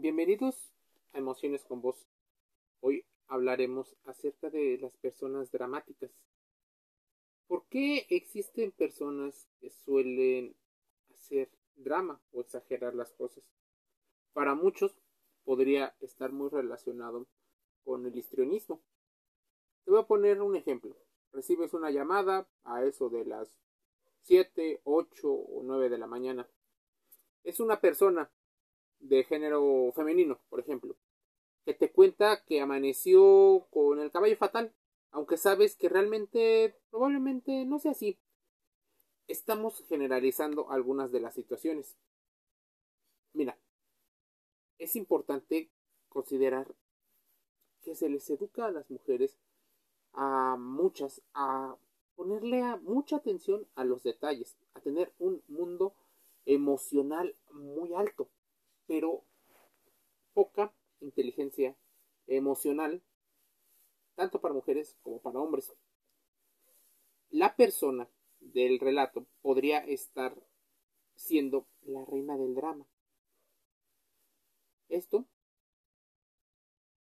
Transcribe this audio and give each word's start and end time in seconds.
Bienvenidos 0.00 0.54
a 1.12 1.18
Emociones 1.18 1.64
con 1.64 1.82
Vos. 1.82 2.06
Hoy 2.78 3.04
hablaremos 3.26 3.96
acerca 4.04 4.48
de 4.48 4.78
las 4.78 4.96
personas 4.98 5.50
dramáticas. 5.50 6.12
¿Por 7.48 7.66
qué 7.66 8.06
existen 8.08 8.70
personas 8.70 9.48
que 9.58 9.70
suelen 9.70 10.54
hacer 11.12 11.50
drama 11.74 12.22
o 12.30 12.42
exagerar 12.42 12.94
las 12.94 13.12
cosas? 13.12 13.42
Para 14.34 14.54
muchos 14.54 14.96
podría 15.42 15.96
estar 15.98 16.30
muy 16.30 16.48
relacionado 16.48 17.26
con 17.82 18.06
el 18.06 18.16
histrionismo. 18.16 18.80
Te 19.84 19.90
voy 19.90 20.00
a 20.00 20.06
poner 20.06 20.40
un 20.40 20.54
ejemplo. 20.54 20.96
Recibes 21.32 21.74
una 21.74 21.90
llamada 21.90 22.48
a 22.62 22.84
eso 22.84 23.08
de 23.08 23.24
las 23.24 23.50
7, 24.22 24.80
8 24.84 25.28
o 25.28 25.60
9 25.64 25.88
de 25.88 25.98
la 25.98 26.06
mañana. 26.06 26.48
Es 27.42 27.58
una 27.58 27.80
persona 27.80 28.30
de 29.00 29.24
género 29.24 29.92
femenino, 29.94 30.40
por 30.48 30.60
ejemplo, 30.60 30.96
que 31.64 31.74
te 31.74 31.90
cuenta 31.90 32.44
que 32.44 32.60
amaneció 32.60 33.66
con 33.70 34.00
el 34.00 34.10
caballo 34.10 34.36
fatal, 34.36 34.74
aunque 35.10 35.36
sabes 35.36 35.76
que 35.76 35.88
realmente 35.88 36.76
probablemente 36.90 37.64
no 37.64 37.78
sea 37.78 37.92
así. 37.92 38.18
Estamos 39.26 39.84
generalizando 39.88 40.70
algunas 40.70 41.12
de 41.12 41.20
las 41.20 41.34
situaciones. 41.34 41.96
Mira, 43.34 43.58
es 44.78 44.96
importante 44.96 45.70
considerar 46.08 46.74
que 47.82 47.94
se 47.94 48.08
les 48.08 48.28
educa 48.30 48.66
a 48.66 48.70
las 48.70 48.90
mujeres, 48.90 49.38
a 50.14 50.56
muchas, 50.58 51.22
a 51.34 51.76
ponerle 52.16 52.62
mucha 52.78 53.16
atención 53.16 53.66
a 53.74 53.84
los 53.84 54.02
detalles, 54.02 54.56
a 54.74 54.80
tener 54.80 55.12
un 55.18 55.42
mundo 55.46 55.94
emocional 56.46 57.36
muy 57.50 57.94
alto 57.94 58.28
pero 58.88 59.22
poca 60.32 60.72
emocional, 62.26 63.02
tanto 64.14 64.40
para 64.40 64.54
mujeres 64.54 64.96
como 65.02 65.20
para 65.20 65.40
hombres. 65.40 65.72
La 67.30 67.56
persona 67.56 68.08
del 68.40 68.78
relato 68.78 69.26
podría 69.42 69.78
estar 69.78 70.34
siendo 71.14 71.66
la 71.82 72.04
reina 72.04 72.36
del 72.36 72.54
drama. 72.54 72.86
Esto 74.88 75.26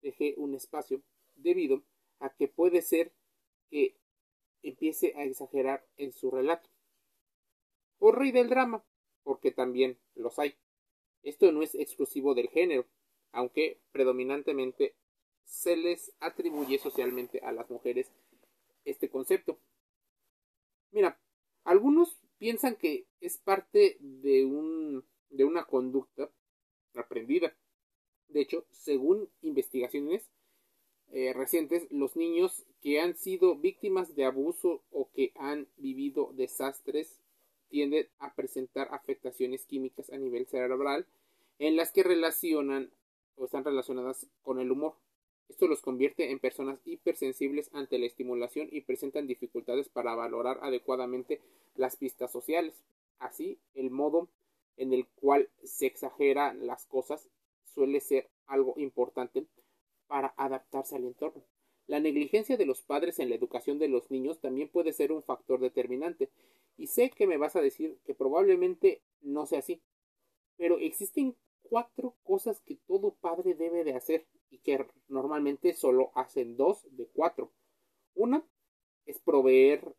dejé 0.02 0.36
un 0.38 0.54
espacio 0.54 1.02
debido 1.36 1.84
a 2.20 2.30
que 2.30 2.48
puede 2.48 2.82
ser 2.82 3.14
que 3.70 3.98
empiece 4.62 5.14
a 5.16 5.24
exagerar 5.24 5.86
en 5.98 6.14
su 6.14 6.32
relato. 6.32 6.70
O 8.00 8.12
rey 8.12 8.32
del 8.32 8.50
drama, 8.50 8.86
porque 9.24 9.52
también 9.52 10.00
los 10.16 10.40
hay. 10.40 10.56
Esto 11.24 11.52
no 11.52 11.64
es 11.64 11.76
exclusivo 11.76 12.36
del 12.36 12.50
género, 12.50 12.86
aunque 13.34 13.80
predominantemente 13.92 14.96
se 15.44 15.76
les 15.76 16.14
atribuye 16.20 16.80
socialmente 16.80 17.40
a 17.40 17.52
las 17.52 17.70
mujeres 17.70 18.10
este 18.86 19.10
concepto. 19.10 19.60
Mira, 20.92 21.20
algunos 21.64 22.18
piensan 22.38 22.76
que 22.76 23.06
es 23.20 23.38
parte 23.38 23.98
de, 24.00 24.46
un, 24.46 25.04
de 25.30 25.44
una 25.44 25.66
conducta 25.66 26.30
aprendida. 26.96 27.56
De 28.30 28.42
hecho, 28.42 28.66
según 28.72 29.30
investigaciones 29.42 30.30
eh, 31.12 31.34
recientes, 31.34 31.88
los 31.92 32.16
niños 32.16 32.66
que 32.82 33.00
han 33.00 33.16
sido 33.16 33.56
víctimas 33.56 34.16
de 34.16 34.26
abuso 34.26 34.84
o 34.92 35.10
que 35.12 35.32
han 35.36 35.68
vivido 35.78 36.32
desastres 36.34 37.20
tienden 37.70 38.08
a 38.20 38.36
presentar 38.36 38.90
afectaciones 38.92 39.66
químicas 39.66 40.10
a 40.12 40.18
nivel 40.18 40.46
cerebral 40.48 41.08
en 41.60 41.76
las 41.76 41.92
que 41.92 42.04
relacionan 42.04 42.92
o 43.36 43.46
están 43.46 43.64
relacionadas 43.64 44.28
con 44.42 44.60
el 44.60 44.72
humor. 44.72 44.96
Esto 45.50 45.68
los 45.68 45.82
convierte 45.82 46.32
en 46.32 46.40
personas 46.40 46.80
hipersensibles 46.86 47.70
ante 47.74 48.00
la 48.00 48.06
estimulación 48.06 48.70
y 48.72 48.82
presentan 48.82 49.28
dificultades 49.28 49.90
para 49.90 50.16
valorar 50.16 50.60
adecuadamente 50.62 51.42
las 51.76 51.96
pistas 51.96 52.32
sociales. 52.32 52.84
Así, 53.20 53.60
el 53.74 53.92
modo 53.92 54.30
en 54.78 54.94
el 54.94 55.08
cual 55.08 55.50
se 55.64 55.86
exageran 55.86 56.66
las 56.66 56.86
cosas 56.86 57.30
suele 57.66 58.00
ser 58.00 58.30
algo 58.48 58.74
importante 58.78 59.46
para 60.08 60.34
adaptarse 60.38 60.96
al 60.96 61.06
entorno. 61.06 61.44
La 61.88 62.00
negligencia 62.00 62.56
de 62.56 62.66
los 62.66 62.82
padres 62.82 63.20
en 63.20 63.30
la 63.30 63.36
educación 63.36 63.78
de 63.78 63.90
los 63.90 64.10
niños 64.10 64.40
también 64.40 64.70
puede 64.70 64.94
ser 64.94 65.12
un 65.12 65.22
factor 65.22 65.60
determinante. 65.60 66.30
Y 66.78 66.88
sé 66.88 67.10
que 67.10 67.28
me 67.28 67.38
vas 67.38 67.56
a 67.56 67.62
decir 67.62 67.98
que 68.06 68.14
probablemente 68.14 69.02
no 69.22 69.46
sea 69.46 69.60
así. 69.60 69.82
Pero 70.58 70.80
existen 70.80 71.36
cuatro 71.74 72.16
cosas 72.22 72.62
que 72.62 72.76
todo 72.86 73.16
padre 73.16 73.56
debe 73.56 73.84
de 73.84 73.96
hacer 73.96 74.28
y 74.52 74.60
que 74.60 74.86
normalmente 75.08 75.74
solo 75.74 76.12
hacen 76.14 76.56
dos 76.56 76.86
de 76.92 77.08
cuatro. 77.08 77.52
Una 78.14 78.46
es 79.08 79.18
proveer 79.18 79.96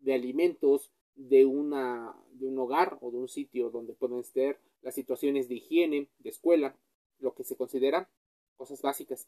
de 0.00 0.12
alimentos 0.12 0.92
de, 1.14 1.46
una, 1.46 2.14
de 2.32 2.44
un 2.44 2.58
hogar 2.58 2.98
o 3.00 3.10
de 3.10 3.16
un 3.16 3.28
sitio 3.30 3.70
donde 3.70 3.94
pueden 3.94 4.18
estar 4.18 4.60
las 4.82 4.96
situaciones 4.96 5.48
de 5.48 5.54
higiene, 5.54 6.10
de 6.18 6.28
escuela, 6.28 6.76
lo 7.20 7.34
que 7.34 7.42
se 7.42 7.56
considera 7.56 8.10
cosas 8.58 8.82
básicas. 8.82 9.26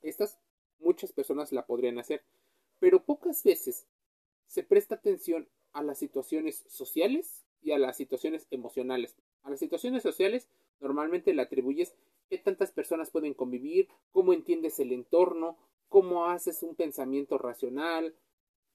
Estas 0.00 0.38
muchas 0.78 1.12
personas 1.12 1.52
la 1.52 1.66
podrían 1.66 1.98
hacer, 1.98 2.24
pero 2.78 3.04
pocas 3.04 3.44
veces 3.44 3.86
se 4.46 4.62
presta 4.62 4.94
atención 4.94 5.50
a 5.74 5.82
las 5.82 5.98
situaciones 5.98 6.64
sociales 6.66 7.44
y 7.60 7.72
a 7.72 7.78
las 7.78 7.98
situaciones 7.98 8.46
emocionales. 8.50 9.16
A 9.46 9.50
las 9.50 9.60
situaciones 9.60 10.02
sociales 10.02 10.48
normalmente 10.80 11.32
le 11.32 11.40
atribuyes 11.40 11.94
qué 12.28 12.36
tantas 12.36 12.72
personas 12.72 13.12
pueden 13.12 13.32
convivir, 13.32 13.86
cómo 14.10 14.32
entiendes 14.32 14.80
el 14.80 14.90
entorno, 14.90 15.56
cómo 15.88 16.26
haces 16.26 16.64
un 16.64 16.74
pensamiento 16.74 17.38
racional, 17.38 18.16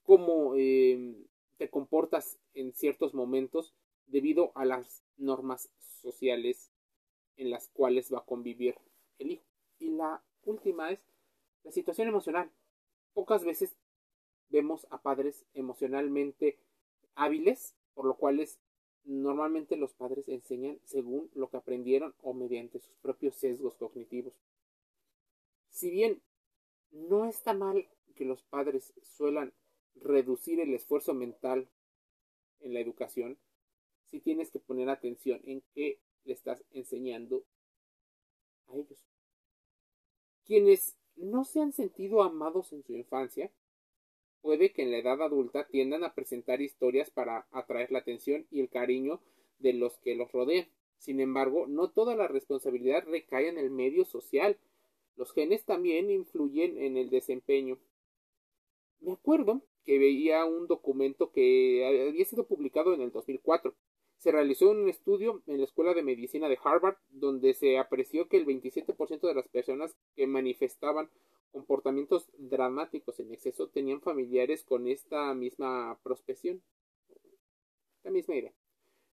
cómo 0.03 0.55
eh, 0.55 1.27
te 1.57 1.69
comportas 1.69 2.39
en 2.53 2.71
ciertos 2.71 3.13
momentos 3.13 3.73
debido 4.07 4.53
a 4.55 4.63
las 4.63 5.03
normas 5.17 5.69
sociales 6.01 6.71
en 7.35 7.49
las 7.49 7.67
cuales 7.67 8.09
va 8.13 8.19
a 8.19 8.25
convivir 8.25 8.75
el 9.19 9.31
hijo. 9.31 9.43
Y 9.77 9.89
la 9.89 10.23
última 10.45 10.89
es 10.89 11.01
la 11.65 11.73
situación 11.73 12.07
emocional. 12.07 12.49
Pocas 13.13 13.43
veces 13.43 13.75
vemos 14.47 14.87
a 14.89 15.01
padres 15.01 15.43
emocionalmente 15.53 16.59
hábiles, 17.15 17.75
por 17.93 18.05
lo 18.05 18.15
cual 18.15 18.39
normalmente 19.03 19.77
los 19.77 19.93
padres 19.93 20.27
enseñan 20.29 20.79
según 20.83 21.29
lo 21.33 21.49
que 21.49 21.57
aprendieron 21.57 22.13
o 22.21 22.33
mediante 22.33 22.79
sus 22.79 22.95
propios 22.97 23.35
sesgos 23.35 23.75
cognitivos. 23.75 24.33
Si 25.69 25.89
bien 25.89 26.21
no 26.91 27.25
está 27.25 27.53
mal 27.53 27.87
que 28.15 28.25
los 28.25 28.43
padres 28.43 28.93
suelan 29.01 29.53
reducir 29.95 30.59
el 30.59 30.73
esfuerzo 30.73 31.13
mental 31.13 31.69
en 32.59 32.73
la 32.73 32.79
educación, 32.79 33.37
si 34.05 34.19
tienes 34.19 34.51
que 34.51 34.59
poner 34.59 34.89
atención 34.89 35.41
en 35.45 35.63
qué 35.73 35.99
le 36.25 36.33
estás 36.33 36.63
enseñando 36.71 37.43
a 38.67 38.75
ellos. 38.75 38.99
Quienes 40.45 40.95
no 41.15 41.45
se 41.45 41.61
han 41.61 41.71
sentido 41.71 42.21
amados 42.21 42.73
en 42.73 42.83
su 42.83 42.93
infancia 42.93 43.51
puede 44.41 44.71
que 44.71 44.83
en 44.83 44.91
la 44.91 44.97
edad 44.97 45.21
adulta 45.21 45.67
tiendan 45.67 46.03
a 46.03 46.13
presentar 46.13 46.61
historias 46.61 47.09
para 47.09 47.47
atraer 47.51 47.91
la 47.91 47.99
atención 47.99 48.45
y 48.51 48.59
el 48.59 48.69
cariño 48.69 49.21
de 49.59 49.73
los 49.73 49.97
que 49.99 50.15
los 50.15 50.31
rodean. 50.31 50.67
Sin 50.97 51.19
embargo, 51.19 51.67
no 51.67 51.89
toda 51.89 52.15
la 52.15 52.27
responsabilidad 52.27 53.05
recae 53.07 53.47
en 53.47 53.57
el 53.57 53.71
medio 53.71 54.05
social. 54.05 54.57
Los 55.15 55.33
genes 55.33 55.65
también 55.65 56.11
influyen 56.11 56.77
en 56.77 56.97
el 56.97 57.09
desempeño. 57.09 57.79
Me 58.99 59.13
acuerdo 59.13 59.61
que 59.83 59.97
veía 59.97 60.45
un 60.45 60.67
documento 60.67 61.31
que 61.31 62.07
había 62.07 62.25
sido 62.25 62.45
publicado 62.45 62.93
en 62.93 63.01
el 63.01 63.11
2004. 63.11 63.73
Se 64.19 64.31
realizó 64.31 64.69
un 64.69 64.87
estudio 64.87 65.41
en 65.47 65.57
la 65.57 65.63
Escuela 65.63 65.95
de 65.95 66.03
Medicina 66.03 66.47
de 66.47 66.59
Harvard 66.63 66.97
donde 67.09 67.55
se 67.55 67.79
apreció 67.79 68.27
que 68.27 68.37
el 68.37 68.45
27% 68.45 69.21
de 69.21 69.33
las 69.33 69.47
personas 69.47 69.95
que 70.15 70.27
manifestaban 70.27 71.09
comportamientos 71.51 72.29
dramáticos 72.37 73.19
en 73.19 73.31
exceso 73.31 73.69
tenían 73.69 74.01
familiares 74.01 74.63
con 74.63 74.87
esta 74.87 75.33
misma 75.33 75.99
prospección. 76.03 76.61
La 78.03 78.11
misma 78.11 78.35
idea. 78.35 78.53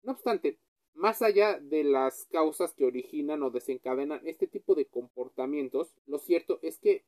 No 0.04 0.14
obstante, 0.14 0.60
más 0.94 1.22
allá 1.22 1.60
de 1.60 1.84
las 1.84 2.26
causas 2.26 2.74
que 2.74 2.86
originan 2.86 3.42
o 3.44 3.52
desencadenan 3.52 4.22
este 4.26 4.48
tipo 4.48 4.76
de 4.76 4.86
comportamientos, 4.86 5.96
lo 6.06 6.20
cierto 6.20 6.60
es 6.62 6.78
que 6.80 7.06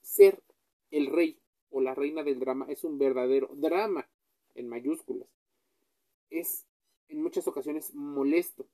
ser 0.00 0.42
el 0.90 1.06
rey 1.06 1.38
o 1.70 1.80
la 1.80 1.94
reina 1.94 2.22
del 2.22 2.38
drama 2.38 2.66
es 2.68 2.84
un 2.84 2.98
verdadero 2.98 3.50
drama 3.54 4.08
en 4.54 4.68
mayúsculas. 4.68 5.28
Es 6.30 6.66
en 7.08 7.22
muchas 7.22 7.46
ocasiones 7.46 7.94
molesto, 7.94 8.66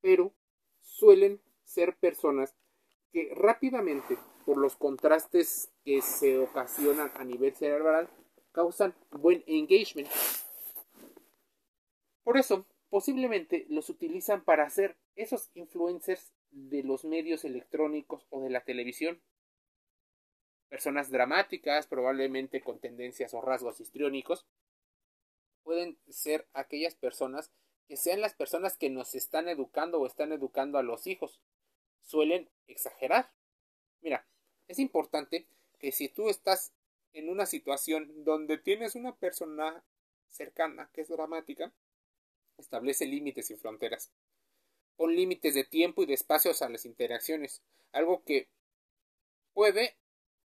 pero 0.00 0.32
suelen 0.80 1.40
ser 1.64 1.96
personas 1.96 2.54
que 3.12 3.32
rápidamente 3.34 4.16
por 4.44 4.56
los 4.56 4.76
contrastes 4.76 5.70
que 5.84 6.02
se 6.02 6.38
ocasionan 6.38 7.10
a 7.14 7.24
nivel 7.24 7.54
cerebral, 7.54 8.08
causan 8.52 8.94
buen 9.10 9.44
engagement. 9.46 10.08
Por 12.22 12.36
eso, 12.36 12.66
posiblemente 12.88 13.66
los 13.68 13.88
utilizan 13.88 14.44
para 14.44 14.64
hacer 14.64 14.96
esos 15.16 15.50
influencers 15.54 16.32
de 16.50 16.82
los 16.82 17.04
medios 17.04 17.44
electrónicos 17.44 18.26
o 18.30 18.40
de 18.42 18.50
la 18.50 18.62
televisión. 18.62 19.22
Personas 20.68 21.10
dramáticas, 21.10 21.86
probablemente 21.86 22.60
con 22.60 22.78
tendencias 22.78 23.34
o 23.34 23.40
rasgos 23.40 23.80
histriónicos, 23.80 24.46
pueden 25.62 25.98
ser 26.08 26.48
aquellas 26.52 26.94
personas 26.94 27.52
que 27.88 27.96
sean 27.96 28.20
las 28.20 28.34
personas 28.34 28.76
que 28.76 28.90
nos 28.90 29.14
están 29.14 29.48
educando 29.48 30.00
o 30.00 30.06
están 30.06 30.32
educando 30.32 30.78
a 30.78 30.82
los 30.82 31.06
hijos. 31.06 31.40
Suelen 32.02 32.48
exagerar. 32.68 33.32
Mira, 34.02 34.26
es 34.68 34.78
importante 34.78 35.46
que 35.78 35.92
si 35.92 36.08
tú 36.08 36.28
estás 36.28 36.72
en 37.12 37.28
una 37.28 37.46
situación 37.46 38.24
donde 38.24 38.58
tienes 38.58 38.94
una 38.94 39.14
persona 39.14 39.82
cercana 40.28 40.90
que 40.92 41.02
es 41.02 41.08
dramática, 41.08 41.72
establece 42.56 43.06
límites 43.06 43.50
y 43.50 43.56
fronteras. 43.56 44.12
Pon 44.96 45.14
límites 45.14 45.54
de 45.54 45.64
tiempo 45.64 46.02
y 46.02 46.06
de 46.06 46.14
espacios 46.14 46.62
a 46.62 46.68
las 46.68 46.84
interacciones, 46.84 47.62
algo 47.92 48.22
que 48.24 48.48
puede 49.54 49.96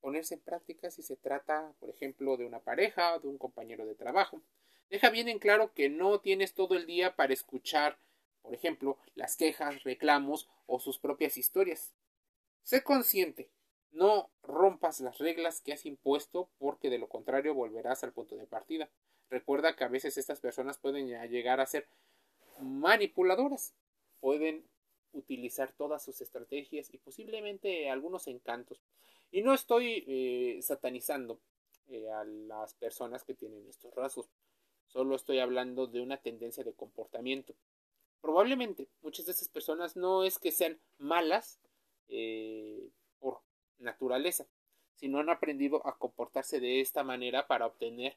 ponerse 0.00 0.35
en 0.35 0.41
práctica 0.41 0.91
si 0.91 1.03
se 1.03 1.17
trata, 1.17 1.73
por 1.79 1.89
ejemplo, 1.89 2.37
de 2.37 2.44
una 2.44 2.59
pareja 2.59 3.15
o 3.15 3.21
de 3.21 3.29
un 3.29 3.39
compañero 3.39 3.87
de 3.87 3.94
trabajo. 3.94 4.43
Deja 4.91 5.11
bien 5.11 5.29
en 5.29 5.39
claro 5.39 5.73
que 5.73 5.89
no 5.89 6.21
tienes 6.21 6.55
todo 6.55 6.75
el 6.75 6.87
día 6.87 7.17
para 7.17 7.33
escuchar, 7.33 7.99
por 8.43 8.53
ejemplo, 8.53 8.99
las 9.15 9.37
quejas, 9.37 9.85
reclamos 9.85 10.49
o 10.67 10.81
sus 10.81 10.99
propias 10.99 11.39
historias. 11.39 11.94
Sé 12.62 12.82
consciente, 12.82 13.50
no 13.93 14.31
rompas 14.43 15.00
las 15.00 15.19
reglas 15.19 15.61
que 15.61 15.73
has 15.73 15.85
impuesto 15.85 16.49
porque 16.59 16.91
de 16.91 16.99
lo 16.99 17.09
contrario 17.09 17.55
volverás 17.55 18.05
al 18.05 18.12
punto 18.12 18.37
de 18.37 18.47
partida. 18.47 18.88
Recuerda 19.31 19.76
que 19.76 19.85
a 19.85 19.88
veces 19.88 20.17
estas 20.17 20.41
personas 20.41 20.79
pueden 20.79 21.09
llegar 21.31 21.61
a 21.61 21.67
ser 21.67 21.87
manipuladoras, 22.61 23.75
pueden 24.20 24.64
utilizar 25.12 25.73
todas 25.73 26.03
sus 26.03 26.20
estrategias 26.20 26.93
y 26.93 26.99
posiblemente 26.99 27.91
algunos 27.91 28.26
encantos. 28.29 28.81
Y 29.31 29.43
no 29.43 29.55
estoy 29.55 30.05
eh, 30.06 30.61
satanizando 30.62 31.41
eh, 31.88 32.11
a 32.11 32.25
las 32.25 32.75
personas 32.75 33.25
que 33.25 33.35
tienen 33.35 33.67
estos 33.69 33.94
rasgos, 33.94 34.29
solo 34.87 35.17
estoy 35.17 35.38
hablando 35.38 35.87
de 35.87 36.00
una 36.00 36.19
tendencia 36.19 36.65
de 36.65 36.73
comportamiento. 36.73 37.55
Probablemente 38.20 38.88
muchas 39.03 39.26
de 39.26 39.32
estas 39.32 39.49
personas 39.49 39.97
no 39.97 40.25
es 40.25 40.38
que 40.38 40.53
sean 40.53 40.79
malas 40.99 41.58
eh, 42.09 42.91
por 43.19 43.41
naturaleza, 43.79 44.47
sino 44.97 45.19
han 45.19 45.31
aprendido 45.31 45.87
a 45.87 45.99
comportarse 45.99 46.61
de 46.61 46.81
esta 46.81 47.03
manera 47.03 47.47
para 47.47 47.67
obtener 47.67 48.17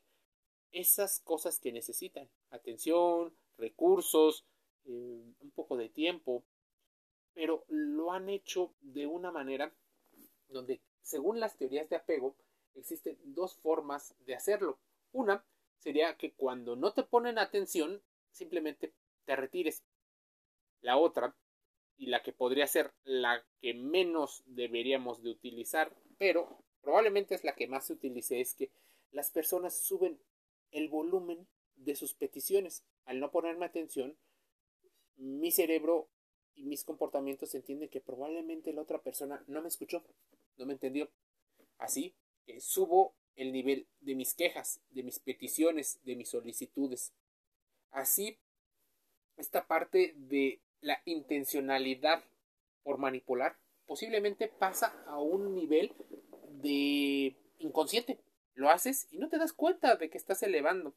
esas 0.72 1.20
cosas 1.22 1.60
que 1.60 1.72
necesitan. 1.72 2.30
Atención, 2.52 3.34
recursos, 3.58 4.46
eh, 4.86 5.24
un 5.40 5.52
poco 5.52 5.78
de 5.78 5.90
tiempo. 5.90 6.44
Pero 7.34 7.66
lo 7.70 8.12
han 8.12 8.30
hecho 8.30 8.74
de 8.82 9.08
una 9.08 9.32
manera 9.32 9.74
donde, 10.48 10.82
según 11.02 11.40
las 11.40 11.58
teorías 11.58 11.90
de 11.90 11.96
apego, 11.96 12.36
existen 12.76 13.18
dos 13.24 13.58
formas 13.58 14.16
de 14.26 14.36
hacerlo. 14.36 14.78
Una 15.12 15.44
sería 15.80 16.18
que 16.18 16.34
cuando 16.34 16.76
no 16.76 16.94
te 16.94 17.04
ponen 17.04 17.38
atención, 17.38 18.02
simplemente 18.32 18.94
te 19.26 19.36
retires. 19.36 19.84
La 20.82 20.98
otra, 20.98 21.36
y 21.98 22.08
la 22.08 22.24
que 22.24 22.34
podría 22.34 22.68
ser 22.68 22.94
la 23.04 23.46
que 23.62 23.74
menos 23.74 24.44
deberíamos 24.46 25.24
de 25.24 25.30
utilizar, 25.30 25.96
pero 26.18 26.64
probablemente 26.82 27.36
es 27.36 27.44
la 27.44 27.56
que 27.56 27.68
más 27.68 27.86
se 27.86 27.94
utilice, 27.94 28.42
es 28.42 28.54
que 28.56 28.72
las 29.12 29.32
personas 29.32 29.78
suben 29.78 30.20
el 30.72 30.90
volumen 30.90 31.48
de 31.76 31.96
sus 31.96 32.14
peticiones. 32.14 32.84
Al 33.06 33.20
no 33.20 33.32
ponerme 33.32 33.66
atención, 33.66 34.18
mi 35.16 35.52
cerebro 35.52 36.10
y 36.54 36.66
mis 36.66 36.84
comportamientos 36.84 37.54
entienden 37.56 37.90
que 37.90 38.02
probablemente 38.02 38.74
la 38.74 38.82
otra 38.82 39.02
persona 39.02 39.44
no 39.48 39.62
me 39.62 39.68
escuchó, 39.68 40.04
no 40.58 40.66
me 40.66 40.74
entendió. 40.74 41.10
Así 41.78 42.16
que 42.46 42.60
subo 42.62 43.14
el 43.36 43.52
nivel 43.52 43.88
de 44.00 44.16
mis 44.16 44.34
quejas, 44.34 44.82
de 44.92 45.04
mis 45.04 45.20
peticiones, 45.20 46.00
de 46.04 46.16
mis 46.16 46.30
solicitudes. 46.30 47.14
Así, 47.92 48.38
esta 49.38 49.68
parte 49.68 50.14
de 50.16 50.62
la 50.86 51.02
intencionalidad 51.06 52.24
por 52.84 53.00
manipular 53.00 53.58
posiblemente 53.88 54.48
pasa 54.48 55.04
a 55.08 55.18
un 55.18 55.56
nivel 55.56 55.92
de 56.62 57.36
inconsciente. 57.58 58.20
Lo 58.54 58.70
haces 58.70 59.08
y 59.12 59.18
no 59.18 59.28
te 59.28 59.40
das 59.40 59.52
cuenta 59.52 59.96
de 59.96 60.12
que 60.12 60.20
estás 60.20 60.44
elevando. 60.44 60.94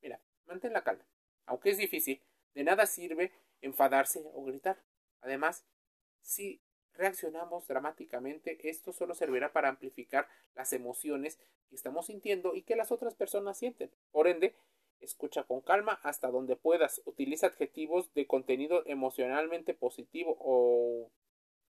Mira, 0.00 0.20
mantén 0.46 0.72
la 0.72 0.84
calma. 0.84 1.04
Aunque 1.46 1.70
es 1.70 1.78
difícil, 1.78 2.22
de 2.54 2.62
nada 2.62 2.86
sirve 2.86 3.32
enfadarse 3.60 4.22
o 4.34 4.44
gritar. 4.44 4.78
Además, 5.20 5.64
si 6.22 6.60
reaccionamos 6.92 7.66
dramáticamente, 7.66 8.56
esto 8.68 8.92
solo 8.92 9.14
servirá 9.14 9.52
para 9.52 9.68
amplificar 9.68 10.28
las 10.54 10.72
emociones 10.72 11.40
que 11.68 11.74
estamos 11.74 12.06
sintiendo 12.06 12.54
y 12.54 12.62
que 12.62 12.76
las 12.76 12.92
otras 12.92 13.14
personas 13.14 13.58
sienten. 13.58 13.90
Por 14.12 14.28
ende, 14.28 14.54
escucha 15.00 15.44
con 15.44 15.60
calma 15.60 16.00
hasta 16.02 16.30
donde 16.30 16.56
puedas. 16.56 17.02
Utiliza 17.04 17.48
adjetivos 17.48 18.12
de 18.14 18.26
contenido 18.26 18.82
emocionalmente 18.86 19.74
positivo 19.74 20.36
o 20.40 21.10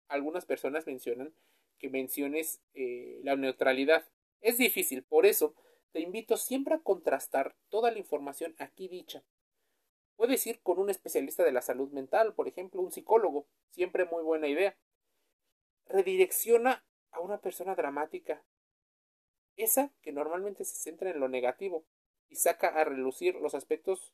algunas 0.08 0.46
personas 0.46 0.86
mencionan 0.86 1.34
que 1.78 1.88
menciones 1.88 2.62
eh, 2.74 3.20
la 3.22 3.36
neutralidad. 3.36 4.04
Es 4.40 4.58
difícil, 4.58 5.02
por 5.02 5.26
eso 5.26 5.54
te 5.92 6.00
invito 6.00 6.36
siempre 6.36 6.74
a 6.74 6.80
contrastar 6.80 7.56
toda 7.68 7.90
la 7.90 7.98
información 7.98 8.54
aquí 8.58 8.88
dicha. 8.88 9.24
Puedes 10.16 10.44
ir 10.46 10.60
con 10.62 10.78
un 10.78 10.90
especialista 10.90 11.44
de 11.44 11.52
la 11.52 11.62
salud 11.62 11.90
mental, 11.92 12.34
por 12.34 12.48
ejemplo, 12.48 12.82
un 12.82 12.90
psicólogo, 12.90 13.46
siempre 13.70 14.04
muy 14.04 14.22
buena 14.22 14.48
idea. 14.48 14.76
Redirecciona 15.86 16.84
a 17.12 17.20
una 17.20 17.40
persona 17.40 17.74
dramática, 17.74 18.42
esa 19.56 19.92
que 20.02 20.12
normalmente 20.12 20.64
se 20.64 20.76
centra 20.76 21.10
en 21.10 21.20
lo 21.20 21.28
negativo 21.28 21.84
y 22.28 22.36
saca 22.36 22.68
a 22.68 22.84
relucir 22.84 23.34
los 23.36 23.54
aspectos 23.54 24.12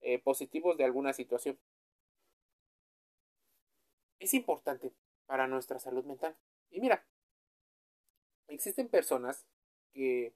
eh, 0.00 0.18
positivos 0.18 0.76
de 0.76 0.84
alguna 0.84 1.12
situación. 1.12 1.58
Es 4.18 4.34
importante 4.34 4.92
para 5.26 5.46
nuestra 5.46 5.78
salud 5.78 6.04
mental. 6.04 6.36
Y 6.70 6.80
mira, 6.80 7.04
existen 8.48 8.88
personas 8.88 9.46
que 9.92 10.32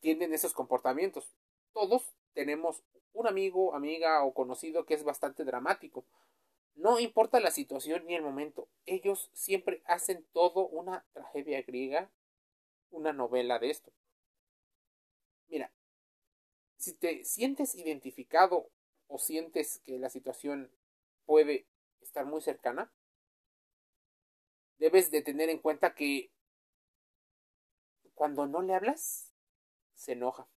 tienen 0.00 0.32
esos 0.32 0.54
comportamientos. 0.54 1.34
Todos 1.72 2.14
tenemos 2.32 2.82
un 3.12 3.26
amigo, 3.26 3.74
amiga 3.74 4.22
o 4.22 4.32
conocido 4.32 4.86
que 4.86 4.94
es 4.94 5.04
bastante 5.04 5.44
dramático. 5.44 6.04
No 6.74 7.00
importa 7.00 7.40
la 7.40 7.50
situación 7.50 8.06
ni 8.06 8.14
el 8.14 8.22
momento, 8.22 8.68
ellos 8.86 9.30
siempre 9.32 9.82
hacen 9.84 10.24
todo 10.32 10.68
una 10.68 11.04
tragedia 11.12 11.60
griega, 11.62 12.08
una 12.90 13.12
novela 13.12 13.58
de 13.58 13.70
esto. 13.70 13.90
Mira, 15.48 15.72
si 16.78 16.94
te 16.94 17.24
sientes 17.24 17.74
identificado 17.74 18.70
o 19.08 19.18
sientes 19.18 19.80
que 19.84 19.98
la 19.98 20.08
situación 20.08 20.70
puede 21.26 21.66
estar 22.00 22.24
muy 22.24 22.40
cercana, 22.40 22.92
debes 24.78 25.10
de 25.10 25.22
tener 25.22 25.50
en 25.50 25.58
cuenta 25.58 25.94
que 25.94 26.30
cuando 28.14 28.46
no 28.46 28.62
le 28.62 28.74
hablas, 28.74 29.34
se 29.94 30.12
enoja. 30.12 30.48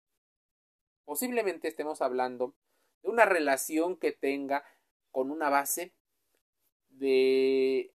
Posiblemente 1.05 1.69
estemos 1.69 2.03
hablando 2.03 2.55
de 3.03 3.09
una 3.09 3.25
relación 3.25 3.97
que 3.97 4.13
tenga 4.13 4.65
con 5.11 5.31
una 5.31 5.49
base 5.49 5.95
de 6.91 7.93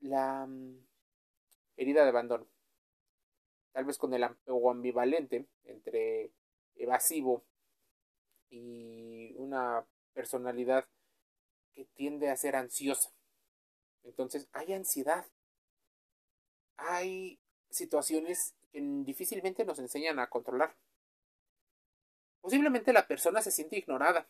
la 0.00 0.46
mm, 0.46 0.86
herida 1.76 2.04
de 2.04 2.10
abandono. 2.10 2.46
Tal 3.72 3.84
vez 3.84 3.98
con 3.98 4.14
el 4.14 4.24
o 4.46 4.70
ambivalente 4.70 5.46
entre 5.64 6.32
evasivo 6.76 7.44
y 8.56 9.34
una 9.36 9.86
personalidad 10.12 10.86
que 11.74 11.84
tiende 11.84 12.30
a 12.30 12.36
ser 12.36 12.56
ansiosa. 12.56 13.12
Entonces 14.04 14.48
hay 14.52 14.72
ansiedad. 14.72 15.26
Hay 16.76 17.38
situaciones 17.70 18.54
difícilmente 18.72 19.64
nos 19.64 19.78
enseñan 19.78 20.18
a 20.18 20.28
controlar. 20.28 20.74
Posiblemente 22.40 22.92
la 22.92 23.06
persona 23.06 23.40
se 23.42 23.50
siente 23.50 23.76
ignorada 23.78 24.28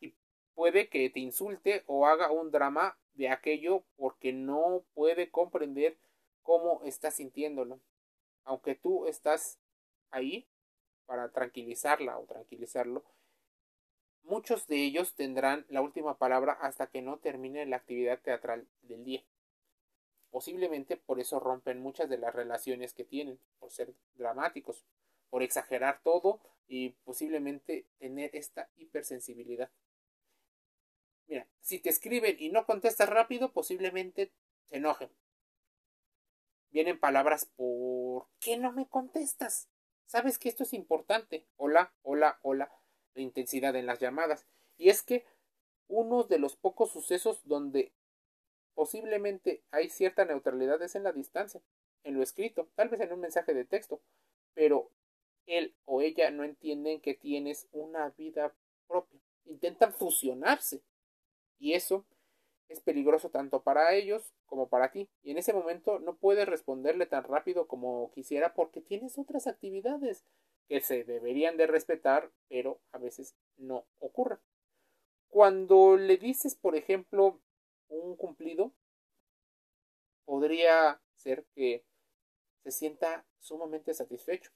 y 0.00 0.14
puede 0.54 0.88
que 0.88 1.08
te 1.10 1.20
insulte 1.20 1.82
o 1.86 2.06
haga 2.06 2.30
un 2.30 2.50
drama 2.50 2.98
de 3.14 3.30
aquello 3.30 3.84
porque 3.96 4.32
no 4.32 4.84
puede 4.94 5.30
comprender 5.30 5.98
cómo 6.42 6.82
está 6.84 7.10
sintiéndolo. 7.10 7.80
Aunque 8.44 8.74
tú 8.74 9.06
estás 9.06 9.58
ahí 10.10 10.46
para 11.06 11.30
tranquilizarla 11.30 12.18
o 12.18 12.24
tranquilizarlo, 12.24 13.04
muchos 14.28 14.66
de 14.66 14.84
ellos 14.84 15.14
tendrán 15.14 15.66
la 15.68 15.80
última 15.80 16.18
palabra 16.18 16.52
hasta 16.52 16.86
que 16.86 17.02
no 17.02 17.18
termine 17.18 17.66
la 17.66 17.76
actividad 17.76 18.20
teatral 18.20 18.68
del 18.82 19.04
día. 19.04 19.24
Posiblemente 20.30 20.96
por 20.96 21.18
eso 21.20 21.40
rompen 21.40 21.80
muchas 21.80 22.08
de 22.08 22.18
las 22.18 22.34
relaciones 22.34 22.92
que 22.92 23.04
tienen, 23.04 23.40
por 23.58 23.72
ser 23.72 23.94
dramáticos, 24.14 24.84
por 25.30 25.42
exagerar 25.42 26.00
todo 26.02 26.40
y 26.66 26.90
posiblemente 27.04 27.86
tener 27.98 28.30
esta 28.34 28.68
hipersensibilidad. 28.76 29.70
Mira, 31.26 31.46
si 31.60 31.78
te 31.78 31.88
escriben 31.88 32.36
y 32.38 32.50
no 32.50 32.66
contestas 32.66 33.08
rápido, 33.08 33.52
posiblemente 33.52 34.32
se 34.64 34.76
enojen. 34.76 35.10
Vienen 36.70 37.00
palabras, 37.00 37.46
¿por 37.56 38.26
qué 38.40 38.58
no 38.58 38.72
me 38.72 38.86
contestas? 38.86 39.68
Sabes 40.06 40.38
que 40.38 40.48
esto 40.48 40.62
es 40.62 40.74
importante. 40.74 41.46
Hola, 41.56 41.92
hola, 42.02 42.38
hola. 42.42 42.70
Intensidad 43.22 43.76
en 43.76 43.86
las 43.86 44.00
llamadas. 44.00 44.46
Y 44.76 44.90
es 44.90 45.02
que 45.02 45.24
uno 45.88 46.24
de 46.24 46.38
los 46.38 46.56
pocos 46.56 46.90
sucesos 46.90 47.40
donde 47.44 47.92
posiblemente 48.74 49.62
hay 49.70 49.88
cierta 49.88 50.24
neutralidad 50.24 50.80
es 50.82 50.94
en 50.94 51.02
la 51.02 51.12
distancia, 51.12 51.60
en 52.04 52.14
lo 52.14 52.22
escrito, 52.22 52.68
tal 52.74 52.88
vez 52.88 53.00
en 53.00 53.12
un 53.12 53.20
mensaje 53.20 53.54
de 53.54 53.64
texto, 53.64 54.00
pero 54.54 54.90
él 55.46 55.74
o 55.84 56.02
ella 56.02 56.30
no 56.30 56.44
entienden 56.44 57.00
que 57.00 57.14
tienes 57.14 57.68
una 57.72 58.10
vida 58.10 58.54
propia. 58.86 59.18
Intentan 59.46 59.92
fusionarse. 59.92 60.82
Y 61.58 61.72
eso 61.72 62.04
es 62.68 62.80
peligroso 62.80 63.30
tanto 63.30 63.62
para 63.62 63.94
ellos 63.94 64.32
como 64.46 64.68
para 64.68 64.92
ti. 64.92 65.08
Y 65.22 65.30
en 65.30 65.38
ese 65.38 65.52
momento 65.52 65.98
no 65.98 66.16
puedes 66.16 66.46
responderle 66.46 67.06
tan 67.06 67.24
rápido 67.24 67.66
como 67.66 68.10
quisiera 68.12 68.54
porque 68.54 68.80
tienes 68.80 69.18
otras 69.18 69.46
actividades 69.46 70.24
que 70.68 70.80
se 70.80 71.04
deberían 71.04 71.56
de 71.56 71.66
respetar, 71.66 72.30
pero 72.48 72.80
a 72.92 72.98
veces 72.98 73.34
no 73.56 73.86
ocurren. 73.98 74.38
Cuando 75.28 75.96
le 75.96 76.16
dices, 76.16 76.54
por 76.54 76.76
ejemplo, 76.76 77.40
un 77.88 78.16
cumplido, 78.16 78.72
podría 80.24 81.00
ser 81.14 81.46
que 81.54 81.84
se 82.62 82.70
sienta 82.70 83.26
sumamente 83.40 83.94
satisfecho. 83.94 84.50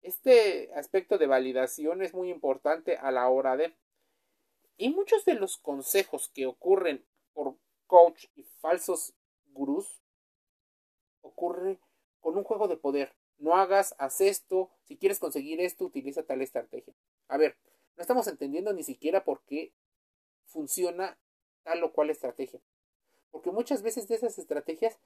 Este 0.00 0.72
aspecto 0.74 1.18
de 1.18 1.26
validación 1.26 2.02
es 2.02 2.14
muy 2.14 2.30
importante 2.30 2.96
a 2.96 3.10
la 3.10 3.28
hora 3.28 3.56
de... 3.56 3.76
Y 4.76 4.90
muchos 4.90 5.24
de 5.24 5.34
los 5.34 5.58
consejos 5.58 6.28
que 6.28 6.46
ocurren 6.46 7.04
por 7.32 7.56
coach 7.86 8.26
y 8.34 8.44
falsos 8.60 9.14
gurús 9.46 10.02
ocurre 11.20 11.78
con 12.20 12.36
un 12.36 12.44
juego 12.44 12.68
de 12.68 12.76
poder. 12.76 13.14
No 13.38 13.56
hagas, 13.56 13.94
haz 13.98 14.20
esto, 14.20 14.70
si 14.84 14.96
quieres 14.96 15.18
conseguir 15.18 15.60
esto, 15.60 15.84
utiliza 15.84 16.22
tal 16.22 16.42
estrategia. 16.42 16.94
A 17.28 17.36
ver, 17.36 17.56
no 17.96 18.02
estamos 18.02 18.26
entendiendo 18.26 18.72
ni 18.72 18.84
siquiera 18.84 19.24
por 19.24 19.42
qué 19.44 19.72
funciona 20.46 21.18
tal 21.62 21.82
o 21.82 21.92
cual 21.92 22.10
estrategia. 22.10 22.60
Porque 23.30 23.50
muchas 23.50 23.82
veces 23.82 24.08
de 24.08 24.16
esas 24.16 24.38
estrategias 24.38 24.98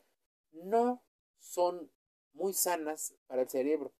no 0.52 1.02
son 1.38 1.90
muy 2.32 2.52
sanas 2.52 3.14
para 3.26 3.42
el 3.42 3.48
cerebro. 3.48 3.92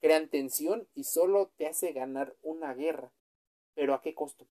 Crean 0.00 0.28
tensión 0.28 0.88
y 0.94 1.04
solo 1.04 1.50
te 1.56 1.66
hace 1.66 1.92
ganar 1.92 2.36
una 2.42 2.74
guerra. 2.74 3.12
Pero 3.74 3.94
¿a 3.94 4.00
qué 4.00 4.14
costo? 4.14 4.46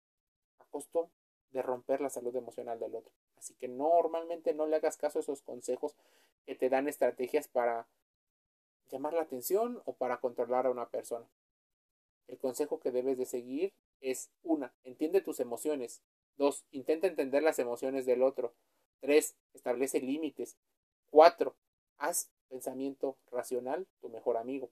A 0.60 0.66
costo 0.66 1.10
de 1.52 1.62
romper 1.62 2.02
la 2.02 2.10
salud 2.10 2.36
emocional 2.36 2.80
del 2.80 2.96
otro. 2.96 3.14
Así 3.38 3.54
que 3.56 3.68
normalmente 3.68 4.54
no 4.54 4.66
le 4.66 4.76
hagas 4.76 4.98
caso 4.98 5.20
a 5.20 5.22
esos 5.22 5.42
consejos 5.42 5.96
que 6.46 6.56
te 6.56 6.70
dan 6.70 6.88
estrategias 6.88 7.48
para 7.48 7.88
llamar 8.90 9.14
la 9.14 9.22
atención 9.22 9.82
o 9.86 9.96
para 9.96 10.20
controlar 10.20 10.66
a 10.66 10.72
una 10.72 10.90
persona. 10.90 11.28
El 12.28 12.38
consejo 12.38 12.80
que 12.80 12.92
debes 12.92 13.18
de 13.18 13.26
seguir 13.26 13.74
es 14.00 14.32
una, 14.44 14.74
entiende 14.84 15.22
tus 15.22 15.40
emociones. 15.40 16.02
Dos, 16.36 16.66
intenta 16.72 17.08
entender 17.08 17.44
las 17.44 17.60
emociones 17.60 18.06
del 18.06 18.24
otro. 18.24 18.56
Tres, 19.00 19.36
establece 19.54 20.00
límites. 20.00 20.58
Cuatro, 21.10 21.56
haz 21.98 22.32
pensamiento 22.50 23.18
racional 23.32 23.88
tu 24.00 24.10
mejor 24.10 24.38
amigo. 24.38 24.72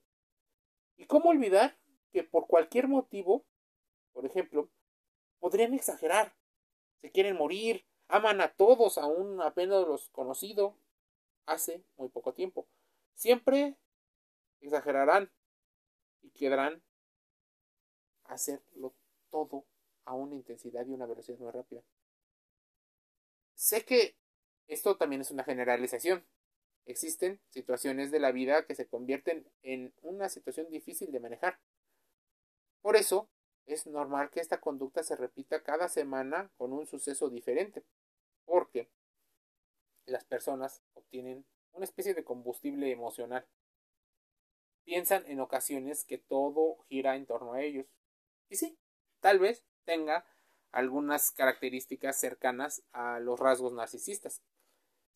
¿Y 0.96 1.06
cómo 1.06 1.30
olvidar 1.30 1.78
que 2.12 2.22
por 2.24 2.46
cualquier 2.46 2.88
motivo, 2.88 3.44
por 4.12 4.26
ejemplo, 4.26 4.70
podrían 5.38 5.74
exagerar? 5.74 6.34
Se 7.00 7.10
quieren 7.10 7.36
morir, 7.36 7.84
aman 8.08 8.40
a 8.40 8.52
todos, 8.52 8.98
aún 8.98 9.40
apenas 9.40 9.86
los 9.86 10.10
conocido 10.10 10.76
hace 11.46 11.82
muy 11.96 12.08
poco 12.08 12.34
tiempo. 12.34 12.66
Siempre 13.14 13.76
exagerarán 14.62 15.30
y 16.22 16.30
quedarán 16.30 16.82
hacerlo 18.24 18.94
todo 19.30 19.64
a 20.04 20.14
una 20.14 20.34
intensidad 20.34 20.86
y 20.86 20.92
una 20.92 21.06
velocidad 21.06 21.38
muy 21.38 21.50
rápida. 21.50 21.82
Sé 23.54 23.84
que 23.84 24.16
esto 24.68 24.96
también 24.96 25.20
es 25.20 25.30
una 25.30 25.44
generalización. 25.44 26.26
Existen 26.86 27.40
situaciones 27.50 28.10
de 28.10 28.18
la 28.18 28.32
vida 28.32 28.66
que 28.66 28.74
se 28.74 28.86
convierten 28.86 29.46
en 29.62 29.92
una 30.02 30.28
situación 30.28 30.68
difícil 30.70 31.12
de 31.12 31.20
manejar. 31.20 31.60
Por 32.80 32.96
eso, 32.96 33.28
es 33.66 33.86
normal 33.86 34.30
que 34.30 34.40
esta 34.40 34.60
conducta 34.60 35.02
se 35.02 35.14
repita 35.14 35.62
cada 35.62 35.88
semana 35.88 36.50
con 36.56 36.72
un 36.72 36.86
suceso 36.86 37.30
diferente, 37.30 37.84
porque 38.44 38.88
las 40.06 40.24
personas 40.24 40.82
obtienen 40.94 41.44
una 41.72 41.84
especie 41.84 42.14
de 42.14 42.24
combustible 42.24 42.90
emocional. 42.90 43.46
Piensan 44.84 45.24
en 45.26 45.40
ocasiones 45.40 46.04
que 46.04 46.18
todo 46.18 46.78
gira 46.88 47.16
en 47.16 47.26
torno 47.26 47.52
a 47.52 47.62
ellos. 47.62 47.86
Y 48.48 48.56
sí, 48.56 48.78
tal 49.20 49.38
vez 49.38 49.64
tenga 49.84 50.26
algunas 50.72 51.32
características 51.32 52.18
cercanas 52.18 52.82
a 52.92 53.20
los 53.20 53.38
rasgos 53.38 53.72
narcisistas. 53.72 54.42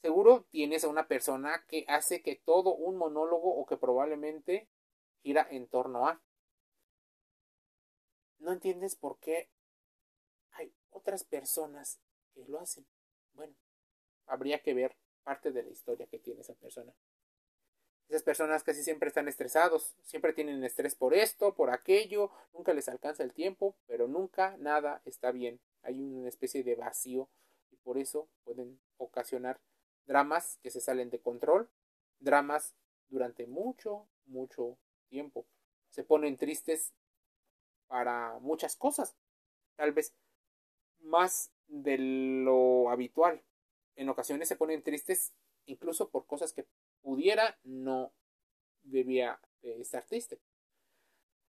Seguro 0.02 0.46
tienes 0.50 0.84
a 0.84 0.88
una 0.88 1.08
persona 1.08 1.64
que 1.66 1.84
hace 1.88 2.22
que 2.22 2.36
todo 2.36 2.74
un 2.74 2.96
monólogo 2.96 3.54
o 3.56 3.66
que 3.66 3.76
probablemente 3.76 4.68
gira 5.22 5.46
en 5.50 5.66
torno 5.66 6.06
a. 6.06 6.22
No 8.38 8.52
entiendes 8.52 8.94
por 8.94 9.18
qué 9.18 9.50
hay 10.52 10.72
otras 10.90 11.24
personas 11.24 11.98
que 12.34 12.44
lo 12.46 12.60
hacen. 12.60 12.86
Bueno, 13.32 13.54
habría 14.26 14.62
que 14.62 14.74
ver 14.74 14.96
parte 15.24 15.50
de 15.50 15.62
la 15.62 15.70
historia 15.70 16.06
que 16.06 16.18
tiene 16.18 16.42
esa 16.42 16.54
persona. 16.54 16.94
Esas 18.08 18.22
personas 18.22 18.62
casi 18.62 18.84
siempre 18.84 19.08
están 19.08 19.26
estresados, 19.26 19.96
siempre 20.02 20.32
tienen 20.32 20.62
estrés 20.62 20.94
por 20.94 21.12
esto, 21.12 21.54
por 21.54 21.70
aquello, 21.70 22.30
nunca 22.52 22.72
les 22.72 22.88
alcanza 22.88 23.24
el 23.24 23.32
tiempo, 23.32 23.74
pero 23.86 24.06
nunca 24.06 24.56
nada 24.58 25.02
está 25.04 25.32
bien. 25.32 25.58
Hay 25.82 26.00
una 26.00 26.28
especie 26.28 26.62
de 26.62 26.76
vacío 26.76 27.28
y 27.72 27.76
por 27.76 27.98
eso 27.98 28.28
pueden 28.44 28.78
ocasionar 28.96 29.60
dramas 30.06 30.58
que 30.62 30.70
se 30.70 30.80
salen 30.80 31.10
de 31.10 31.18
control, 31.18 31.68
dramas 32.20 32.74
durante 33.08 33.46
mucho, 33.46 34.06
mucho 34.26 34.78
tiempo. 35.08 35.44
Se 35.90 36.04
ponen 36.04 36.36
tristes 36.36 36.92
para 37.88 38.38
muchas 38.38 38.76
cosas, 38.76 39.16
tal 39.74 39.92
vez 39.92 40.14
más 41.00 41.50
de 41.66 41.98
lo 41.98 42.88
habitual. 42.90 43.42
En 43.96 44.08
ocasiones 44.08 44.48
se 44.48 44.56
ponen 44.56 44.82
tristes 44.82 45.32
incluso 45.66 46.08
por 46.08 46.26
cosas 46.26 46.52
que 46.52 46.66
pudiera 47.06 47.56
no 47.62 48.12
debía 48.82 49.40
estar 49.62 50.04
triste. 50.06 50.40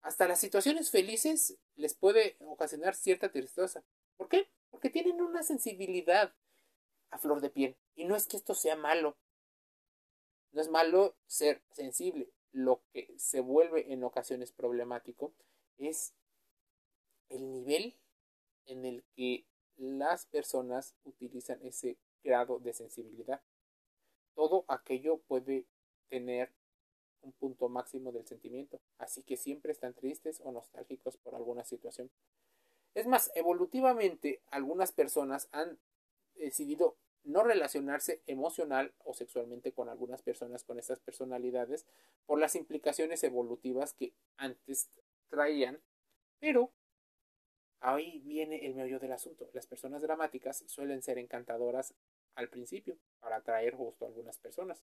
Hasta 0.01 0.27
las 0.27 0.39
situaciones 0.39 0.89
felices 0.89 1.59
les 1.75 1.93
puede 1.93 2.37
ocasionar 2.39 2.95
cierta 2.95 3.31
tristeza. 3.31 3.83
¿Por 4.17 4.29
qué? 4.29 4.49
Porque 4.71 4.89
tienen 4.89 5.21
una 5.21 5.43
sensibilidad 5.43 6.33
a 7.11 7.19
flor 7.19 7.39
de 7.39 7.51
piel. 7.51 7.77
Y 7.93 8.05
no 8.05 8.15
es 8.15 8.25
que 8.25 8.35
esto 8.35 8.55
sea 8.55 8.75
malo. 8.75 9.15
No 10.53 10.59
es 10.59 10.69
malo 10.69 11.15
ser 11.27 11.61
sensible. 11.71 12.31
Lo 12.51 12.81
que 12.91 13.13
se 13.19 13.39
vuelve 13.39 13.93
en 13.93 14.03
ocasiones 14.03 14.51
problemático 14.51 15.35
es 15.77 16.15
el 17.29 17.51
nivel 17.51 17.95
en 18.65 18.85
el 18.85 19.03
que 19.15 19.45
las 19.75 20.25
personas 20.25 20.95
utilizan 21.03 21.61
ese 21.61 21.99
grado 22.23 22.57
de 22.57 22.73
sensibilidad 22.73 23.43
todo 24.35 24.65
aquello 24.67 25.17
puede 25.27 25.65
tener 26.09 26.51
un 27.21 27.31
punto 27.33 27.69
máximo 27.69 28.11
del 28.11 28.27
sentimiento, 28.27 28.81
así 28.97 29.23
que 29.23 29.37
siempre 29.37 29.71
están 29.71 29.93
tristes 29.93 30.41
o 30.43 30.51
nostálgicos 30.51 31.17
por 31.17 31.35
alguna 31.35 31.63
situación. 31.63 32.09
Es 32.93 33.07
más, 33.07 33.31
evolutivamente 33.35 34.41
algunas 34.51 34.91
personas 34.91 35.47
han 35.51 35.79
decidido 36.35 36.97
no 37.23 37.43
relacionarse 37.43 38.21
emocional 38.27 38.93
o 38.99 39.13
sexualmente 39.13 39.71
con 39.71 39.89
algunas 39.89 40.21
personas 40.21 40.63
con 40.63 40.77
estas 40.77 40.99
personalidades 40.99 41.85
por 42.25 42.39
las 42.39 42.55
implicaciones 42.55 43.23
evolutivas 43.23 43.93
que 43.93 44.13
antes 44.37 44.89
traían, 45.29 45.81
pero 46.39 46.71
ahí 47.79 48.19
viene 48.19 48.65
el 48.65 48.75
meollo 48.75 48.99
del 48.99 49.13
asunto. 49.13 49.49
Las 49.53 49.67
personas 49.67 50.01
dramáticas 50.01 50.63
suelen 50.67 51.01
ser 51.01 51.17
encantadoras 51.17 51.93
al 52.35 52.49
principio 52.49 52.97
para 53.19 53.37
atraer 53.37 53.75
justo 53.75 54.05
a 54.05 54.07
algunas 54.07 54.37
personas. 54.37 54.83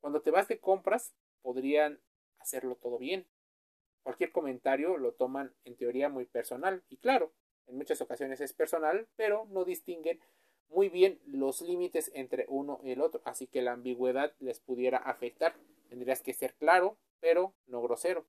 Cuando 0.00 0.22
te 0.22 0.30
vas 0.30 0.48
de 0.48 0.58
compras, 0.58 1.14
podrían 1.42 2.00
hacerlo 2.38 2.76
todo 2.76 2.98
bien. 2.98 3.26
Cualquier 4.02 4.32
comentario 4.32 4.96
lo 4.96 5.12
toman 5.12 5.54
en 5.64 5.76
teoría 5.76 6.08
muy 6.08 6.24
personal. 6.24 6.82
Y 6.88 6.98
claro, 6.98 7.32
en 7.66 7.76
muchas 7.76 8.00
ocasiones 8.00 8.40
es 8.40 8.52
personal, 8.52 9.08
pero 9.16 9.46
no 9.50 9.64
distinguen 9.64 10.20
muy 10.68 10.88
bien 10.88 11.20
los 11.26 11.62
límites 11.62 12.10
entre 12.14 12.46
uno 12.48 12.80
y 12.82 12.92
el 12.92 13.00
otro. 13.00 13.20
Así 13.24 13.46
que 13.46 13.62
la 13.62 13.72
ambigüedad 13.72 14.34
les 14.38 14.60
pudiera 14.60 14.98
afectar. 14.98 15.54
Tendrías 15.88 16.22
que 16.22 16.34
ser 16.34 16.54
claro, 16.54 16.98
pero 17.20 17.54
no 17.66 17.82
grosero. 17.82 18.26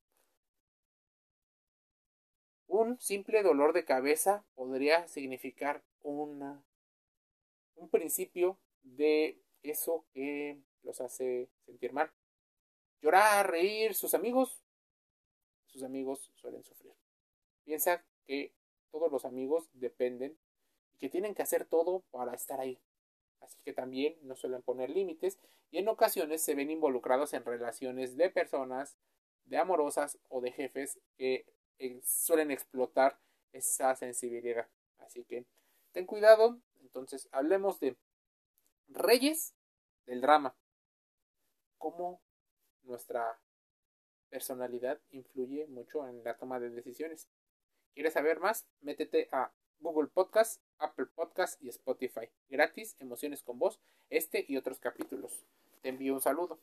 Un 2.67 2.99
simple 2.99 3.41
dolor 3.41 3.73
de 3.73 3.83
cabeza 3.83 4.45
podría 4.55 5.07
significar 5.07 5.83
una, 6.01 6.63
un 7.79 7.89
principio 7.89 8.57
de 8.83 9.39
eso 9.63 10.05
que 10.13 10.59
los 10.83 11.01
hace 11.01 11.49
sentir 11.65 11.93
mal. 11.93 12.11
Llorar, 13.01 13.49
reír, 13.49 13.93
sus 13.93 14.13
amigos, 14.13 14.61
sus 15.67 15.83
amigos 15.83 16.31
suelen 16.35 16.63
sufrir. 16.63 16.93
Piensa 17.63 18.03
que 18.25 18.53
todos 18.91 19.11
los 19.11 19.25
amigos 19.25 19.69
dependen 19.73 20.37
y 20.93 20.97
que 20.97 21.09
tienen 21.09 21.35
que 21.35 21.41
hacer 21.41 21.65
todo 21.65 22.03
para 22.11 22.33
estar 22.33 22.59
ahí. 22.59 22.79
Así 23.39 23.61
que 23.63 23.73
también 23.73 24.17
no 24.21 24.35
suelen 24.35 24.61
poner 24.61 24.89
límites 24.89 25.39
y 25.71 25.77
en 25.77 25.87
ocasiones 25.87 26.41
se 26.41 26.55
ven 26.55 26.71
involucrados 26.71 27.33
en 27.33 27.45
relaciones 27.45 28.17
de 28.17 28.29
personas, 28.29 28.97
de 29.45 29.57
amorosas 29.57 30.19
o 30.27 30.41
de 30.41 30.51
jefes 30.51 30.99
que 31.17 31.45
eh, 31.77 32.01
suelen 32.03 32.51
explotar 32.51 33.19
esa 33.53 33.95
sensibilidad. 33.95 34.67
Así 34.97 35.23
que 35.23 35.45
ten 35.91 36.05
cuidado. 36.05 36.59
Entonces 36.81 37.29
hablemos 37.31 37.79
de 37.79 37.97
reyes 38.87 39.55
del 40.05 40.21
drama. 40.21 40.55
Cómo 41.77 42.21
nuestra 42.83 43.39
personalidad 44.29 44.99
influye 45.11 45.67
mucho 45.67 46.07
en 46.07 46.23
la 46.23 46.37
toma 46.37 46.59
de 46.59 46.69
decisiones. 46.69 47.29
¿Quieres 47.93 48.13
saber 48.13 48.39
más? 48.39 48.67
Métete 48.81 49.29
a 49.31 49.51
Google 49.79 50.09
Podcast, 50.09 50.61
Apple 50.77 51.07
Podcast 51.07 51.61
y 51.61 51.69
Spotify. 51.69 52.29
Gratis, 52.49 52.95
Emociones 52.99 53.43
con 53.43 53.59
Voz, 53.59 53.79
este 54.09 54.45
y 54.47 54.57
otros 54.57 54.79
capítulos. 54.79 55.45
Te 55.81 55.89
envío 55.89 56.13
un 56.13 56.21
saludo. 56.21 56.59